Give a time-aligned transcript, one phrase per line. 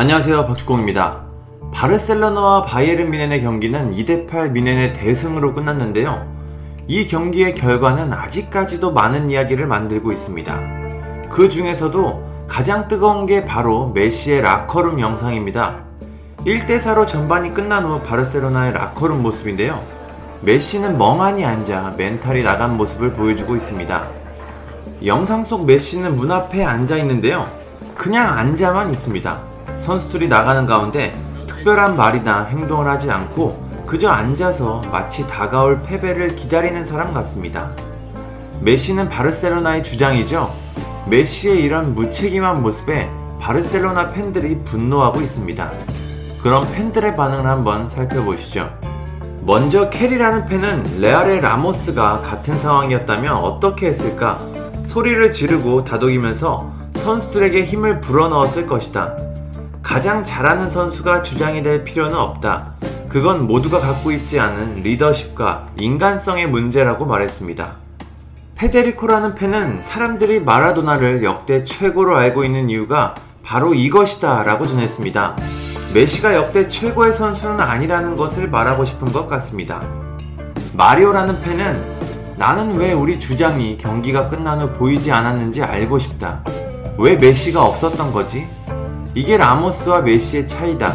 [0.00, 1.26] 안녕하세요 박주공입니다.
[1.74, 6.26] 바르셀로나와 바이에른 뮌헨의 경기는 2대8 뮌헨의 대승으로 끝났는데요.
[6.86, 10.58] 이 경기의 결과는 아직까지도 많은 이야기를 만들고 있습니다.
[11.28, 15.84] 그 중에서도 가장 뜨거운 게 바로 메시의 라커룸 영상입니다.
[16.46, 19.84] 1대4로 전반이 끝난 후 바르셀로나의 라커룸 모습인데요.
[20.40, 24.08] 메시는 멍하니 앉아 멘탈이 나간 모습을 보여주고 있습니다.
[25.04, 27.46] 영상 속 메시는 문 앞에 앉아 있는데요.
[27.96, 29.50] 그냥 앉아만 있습니다.
[29.78, 31.14] 선수들이 나가는 가운데
[31.46, 37.70] 특별한 말이나 행동을 하지 않고 그저 앉아서 마치 다가올 패배를 기다리는 사람 같습니다.
[38.60, 40.54] 메시는 바르셀로나의 주장이죠.
[41.06, 43.10] 메시의 이런 무책임한 모습에
[43.40, 45.70] 바르셀로나 팬들이 분노하고 있습니다.
[46.42, 48.70] 그럼 팬들의 반응을 한번 살펴보시죠.
[49.42, 54.38] 먼저 캐리라는 팬은 레알의 라모스가 같은 상황이었다면 어떻게 했을까?
[54.86, 59.29] 소리를 지르고 다독이면서 선수들에게 힘을 불어넣었을 것이다.
[59.82, 62.74] 가장 잘하는 선수가 주장이 될 필요는 없다.
[63.08, 67.72] 그건 모두가 갖고 있지 않은 리더십과 인간성의 문제라고 말했습니다.
[68.56, 75.36] 페데리코라는 팬은 사람들이 마라도나를 역대 최고로 알고 있는 이유가 바로 이것이다 라고 전했습니다.
[75.94, 79.82] 메시가 역대 최고의 선수는 아니라는 것을 말하고 싶은 것 같습니다.
[80.74, 86.44] 마리오라는 팬은 나는 왜 우리 주장이 경기가 끝난 후 보이지 않았는지 알고 싶다.
[86.96, 88.46] 왜 메시가 없었던 거지?
[89.14, 90.94] 이게 라모스와 메시의 차이다.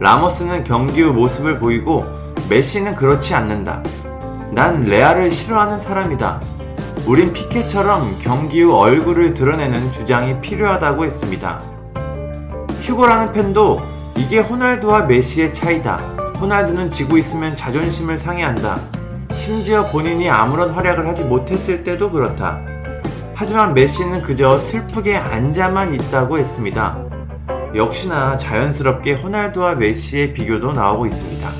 [0.00, 2.04] 라모스는 경기 후 모습을 보이고
[2.48, 3.82] 메시는 그렇지 않는다.
[4.50, 6.40] 난 레알을 싫어하는 사람이다.
[7.06, 11.60] 우린 피케처럼 경기 후 얼굴을 드러내는 주장이 필요하다고 했습니다.
[12.82, 13.80] 휴고라는 팬도
[14.16, 15.96] 이게 호날두와 메시의 차이다.
[16.40, 18.80] 호날두는 지고 있으면 자존심을 상해한다.
[19.32, 22.60] 심지어 본인이 아무런 활약을 하지 못했을 때도 그렇다.
[23.34, 27.03] 하지만 메시는 그저 슬프게 앉아만 있다고 했습니다.
[27.74, 31.52] 역시나 자연스럽게 호날두와 메시의 비교도 나오고 있습니다.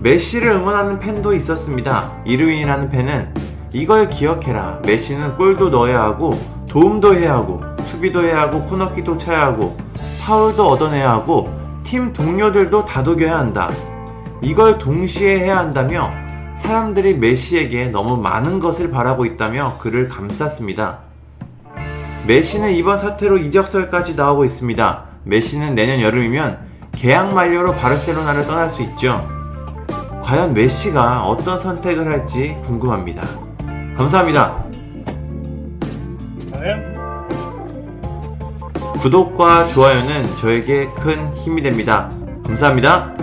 [0.00, 2.10] 메시를 응원하는 팬도 있었습니다.
[2.24, 3.34] 이르윈이라는 팬은
[3.72, 4.80] 이걸 기억해라.
[4.86, 9.76] 메시는 골도 넣어야 하고 도움도 해야 하고 수비도 해야 하고 코너킥도 쳐야 하고
[10.22, 11.52] 파울도 얻어내야 하고
[11.84, 13.70] 팀 동료들도 다독여야 한다.
[14.40, 16.10] 이걸 동시에 해야 한다며
[16.56, 21.09] 사람들이 메시에게 너무 많은 것을 바라고 있다며 그를 감쌌습니다.
[22.26, 25.04] 메시는 이번 사태로 이적설까지 나오고 있습니다.
[25.24, 26.58] 메시는 내년 여름이면
[26.92, 29.26] 계약 만료로 바르셀로나를 떠날 수 있죠.
[30.22, 33.26] 과연 메시가 어떤 선택을 할지 궁금합니다.
[33.96, 34.64] 감사합니다.
[39.00, 42.10] 구독과 좋아요는 저에게 큰 힘이 됩니다.
[42.44, 43.14] 감사합니다.